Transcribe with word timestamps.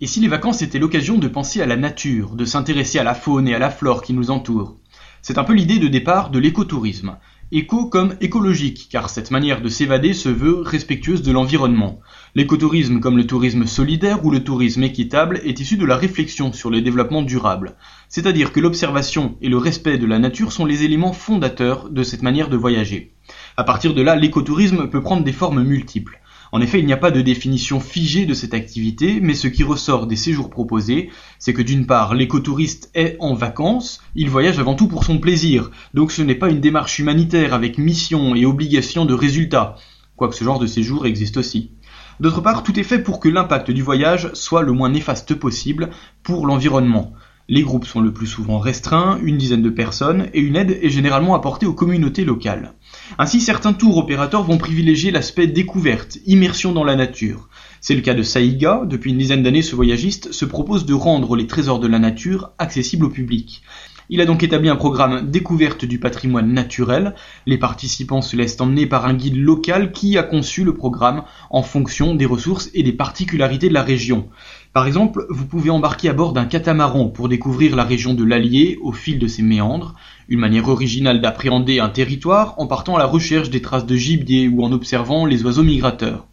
Et 0.00 0.06
si 0.06 0.20
les 0.20 0.28
vacances 0.28 0.62
étaient 0.62 0.78
l'occasion 0.78 1.18
de 1.18 1.28
penser 1.28 1.60
à 1.60 1.66
la 1.66 1.76
nature, 1.76 2.34
de 2.34 2.44
s'intéresser 2.44 2.98
à 2.98 3.04
la 3.04 3.14
faune 3.14 3.48
et 3.48 3.54
à 3.54 3.58
la 3.58 3.70
flore 3.70 4.02
qui 4.02 4.12
nous 4.12 4.30
entourent? 4.30 4.76
C'est 5.22 5.38
un 5.38 5.44
peu 5.44 5.52
l'idée 5.52 5.78
de 5.78 5.88
départ 5.88 6.30
de 6.30 6.38
l'écotourisme. 6.38 7.16
Éco 7.52 7.86
comme 7.86 8.16
écologique, 8.20 8.88
car 8.90 9.08
cette 9.08 9.30
manière 9.30 9.60
de 9.60 9.68
s'évader 9.68 10.14
se 10.14 10.28
veut 10.28 10.60
respectueuse 10.62 11.22
de 11.22 11.30
l'environnement. 11.30 12.00
L'écotourisme, 12.34 13.00
comme 13.00 13.16
le 13.16 13.26
tourisme 13.26 13.66
solidaire 13.66 14.24
ou 14.24 14.30
le 14.30 14.42
tourisme 14.42 14.82
équitable, 14.82 15.40
est 15.44 15.60
issu 15.60 15.76
de 15.76 15.86
la 15.86 15.96
réflexion 15.96 16.52
sur 16.52 16.70
le 16.70 16.80
développement 16.80 17.22
durable. 17.22 17.76
C'est-à-dire 18.08 18.52
que 18.52 18.60
l'observation 18.60 19.36
et 19.40 19.48
le 19.48 19.58
respect 19.58 19.98
de 19.98 20.06
la 20.06 20.18
nature 20.18 20.52
sont 20.52 20.64
les 20.64 20.82
éléments 20.82 21.12
fondateurs 21.12 21.88
de 21.88 22.02
cette 22.02 22.22
manière 22.22 22.48
de 22.48 22.56
voyager. 22.56 23.14
À 23.56 23.64
partir 23.64 23.94
de 23.94 24.02
là, 24.02 24.16
l'écotourisme 24.16 24.88
peut 24.88 25.02
prendre 25.02 25.22
des 25.22 25.32
formes 25.32 25.62
multiples. 25.62 26.20
En 26.52 26.60
effet, 26.60 26.78
il 26.78 26.86
n'y 26.86 26.92
a 26.92 26.98
pas 26.98 27.10
de 27.10 27.20
définition 27.20 27.80
figée 27.80 28.24
de 28.26 28.34
cette 28.34 28.54
activité, 28.54 29.18
mais 29.20 29.34
ce 29.34 29.48
qui 29.48 29.64
ressort 29.64 30.06
des 30.06 30.16
séjours 30.16 30.50
proposés, 30.50 31.10
c'est 31.38 31.52
que 31.52 31.62
d'une 31.62 31.86
part, 31.86 32.14
l'écotouriste 32.14 32.90
est 32.94 33.16
en 33.20 33.34
vacances, 33.34 34.00
il 34.14 34.30
voyage 34.30 34.58
avant 34.58 34.74
tout 34.74 34.86
pour 34.86 35.04
son 35.04 35.18
plaisir, 35.18 35.70
donc 35.94 36.12
ce 36.12 36.22
n'est 36.22 36.34
pas 36.34 36.50
une 36.50 36.60
démarche 36.60 36.98
humanitaire 36.98 37.52
avec 37.52 37.78
mission 37.78 38.34
et 38.34 38.46
obligation 38.46 39.04
de 39.04 39.14
résultat, 39.14 39.76
quoique 40.16 40.36
ce 40.36 40.44
genre 40.44 40.58
de 40.58 40.66
séjour 40.66 41.06
existe 41.06 41.36
aussi. 41.36 41.72
D'autre 42.20 42.40
part, 42.40 42.62
tout 42.62 42.78
est 42.78 42.84
fait 42.84 43.00
pour 43.00 43.20
que 43.20 43.28
l'impact 43.28 43.70
du 43.70 43.82
voyage 43.82 44.30
soit 44.32 44.62
le 44.62 44.72
moins 44.72 44.88
néfaste 44.88 45.34
possible 45.34 45.90
pour 46.22 46.46
l'environnement. 46.46 47.12
Les 47.48 47.62
groupes 47.62 47.86
sont 47.86 48.00
le 48.00 48.12
plus 48.12 48.26
souvent 48.26 48.58
restreints, 48.58 49.20
une 49.22 49.38
dizaine 49.38 49.62
de 49.62 49.70
personnes, 49.70 50.28
et 50.34 50.40
une 50.40 50.56
aide 50.56 50.78
est 50.82 50.90
généralement 50.90 51.36
apportée 51.36 51.66
aux 51.66 51.74
communautés 51.74 52.24
locales. 52.24 52.74
Ainsi, 53.18 53.40
certains 53.40 53.72
tours 53.72 53.98
opérateurs 53.98 54.42
vont 54.42 54.58
privilégier 54.58 55.12
l'aspect 55.12 55.46
découverte, 55.46 56.18
immersion 56.26 56.72
dans 56.72 56.82
la 56.82 56.96
nature. 56.96 57.48
C'est 57.80 57.94
le 57.94 58.00
cas 58.00 58.14
de 58.14 58.24
Saïga, 58.24 58.82
depuis 58.84 59.12
une 59.12 59.18
dizaine 59.18 59.44
d'années 59.44 59.62
ce 59.62 59.76
voyagiste 59.76 60.32
se 60.32 60.44
propose 60.44 60.86
de 60.86 60.94
rendre 60.94 61.36
les 61.36 61.46
trésors 61.46 61.78
de 61.78 61.86
la 61.86 62.00
nature 62.00 62.50
accessibles 62.58 63.04
au 63.04 63.10
public. 63.10 63.62
Il 64.08 64.20
a 64.20 64.24
donc 64.24 64.44
établi 64.44 64.68
un 64.68 64.76
programme 64.76 65.30
découverte 65.30 65.84
du 65.84 65.98
patrimoine 65.98 66.52
naturel. 66.52 67.16
Les 67.44 67.58
participants 67.58 68.22
se 68.22 68.36
laissent 68.36 68.60
emmener 68.60 68.86
par 68.86 69.04
un 69.04 69.14
guide 69.14 69.36
local 69.36 69.90
qui 69.90 70.16
a 70.16 70.22
conçu 70.22 70.62
le 70.62 70.74
programme 70.74 71.24
en 71.50 71.62
fonction 71.62 72.14
des 72.14 72.24
ressources 72.24 72.70
et 72.72 72.84
des 72.84 72.92
particularités 72.92 73.68
de 73.68 73.74
la 73.74 73.82
région. 73.82 74.28
Par 74.72 74.86
exemple, 74.86 75.26
vous 75.28 75.46
pouvez 75.46 75.70
embarquer 75.70 76.08
à 76.08 76.12
bord 76.12 76.32
d'un 76.32 76.44
catamaran 76.44 77.08
pour 77.08 77.28
découvrir 77.28 77.74
la 77.74 77.82
région 77.82 78.14
de 78.14 78.22
l'Allier 78.22 78.78
au 78.80 78.92
fil 78.92 79.18
de 79.18 79.26
ses 79.26 79.42
méandres, 79.42 79.96
une 80.28 80.38
manière 80.38 80.68
originale 80.68 81.20
d'appréhender 81.20 81.80
un 81.80 81.88
territoire 81.88 82.54
en 82.58 82.68
partant 82.68 82.94
à 82.94 83.00
la 83.00 83.06
recherche 83.06 83.50
des 83.50 83.62
traces 83.62 83.86
de 83.86 83.96
gibier 83.96 84.46
ou 84.46 84.62
en 84.62 84.70
observant 84.70 85.26
les 85.26 85.44
oiseaux 85.44 85.64
migrateurs. 85.64 86.26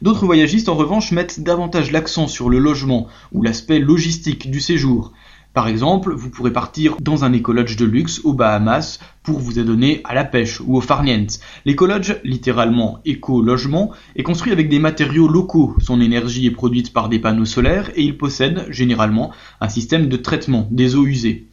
D'autres 0.00 0.24
voyagistes 0.24 0.68
en 0.68 0.74
revanche 0.74 1.12
mettent 1.12 1.42
davantage 1.42 1.92
l'accent 1.92 2.26
sur 2.26 2.48
le 2.48 2.58
logement 2.58 3.06
ou 3.32 3.42
l'aspect 3.42 3.78
logistique 3.78 4.50
du 4.50 4.60
séjour. 4.60 5.12
Par 5.54 5.68
exemple, 5.68 6.14
vous 6.14 6.30
pourrez 6.30 6.52
partir 6.52 6.96
dans 7.00 7.24
un 7.24 7.32
écolodge 7.34 7.76
de 7.76 7.84
luxe 7.84 8.22
aux 8.24 8.32
Bahamas 8.32 8.98
pour 9.22 9.38
vous 9.38 9.58
adonner 9.58 10.00
à 10.04 10.14
la 10.14 10.24
pêche 10.24 10.60
ou 10.60 10.76
au 10.76 10.80
farniente. 10.80 11.40
L'écolodge, 11.66 12.14
littéralement 12.24 13.00
éco-logement, 13.04 13.90
est 14.16 14.22
construit 14.22 14.52
avec 14.52 14.70
des 14.70 14.78
matériaux 14.78 15.28
locaux. 15.28 15.76
Son 15.78 16.00
énergie 16.00 16.46
est 16.46 16.50
produite 16.50 16.94
par 16.94 17.10
des 17.10 17.18
panneaux 17.18 17.44
solaires 17.44 17.90
et 17.96 18.02
il 18.02 18.16
possède, 18.16 18.66
généralement, 18.70 19.30
un 19.60 19.68
système 19.68 20.08
de 20.08 20.16
traitement 20.16 20.68
des 20.70 20.96
eaux 20.96 21.06
usées. 21.06 21.48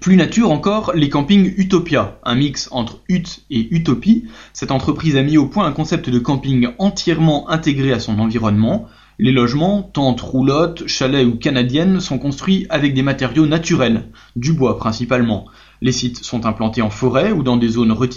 Plus 0.00 0.16
nature 0.16 0.50
encore, 0.50 0.92
les 0.94 1.10
campings 1.10 1.52
Utopia, 1.58 2.18
un 2.24 2.34
mix 2.34 2.68
entre 2.72 3.00
hutte 3.08 3.44
et 3.50 3.68
utopie. 3.72 4.24
Cette 4.52 4.72
entreprise 4.72 5.16
a 5.16 5.22
mis 5.22 5.36
au 5.36 5.46
point 5.46 5.66
un 5.66 5.72
concept 5.72 6.08
de 6.08 6.18
camping 6.18 6.68
entièrement 6.78 7.50
intégré 7.50 7.92
à 7.92 8.00
son 8.00 8.18
environnement. 8.18 8.88
Les 9.24 9.30
logements, 9.30 9.82
tentes 9.84 10.20
roulottes, 10.20 10.88
chalets 10.88 11.24
ou 11.24 11.36
canadiennes, 11.36 12.00
sont 12.00 12.18
construits 12.18 12.66
avec 12.70 12.92
des 12.92 13.02
matériaux 13.02 13.46
naturels, 13.46 14.08
du 14.34 14.52
bois 14.52 14.76
principalement. 14.78 15.44
Les 15.80 15.92
sites 15.92 16.24
sont 16.24 16.44
implantés 16.44 16.82
en 16.82 16.90
forêt 16.90 17.30
ou 17.30 17.44
dans 17.44 17.56
des 17.56 17.68
zones 17.68 17.92
retirées 17.92 18.10